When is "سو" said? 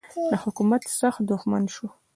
1.75-1.85